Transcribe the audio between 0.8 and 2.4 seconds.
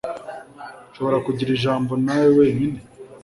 Nshobora kugira ijambo nawe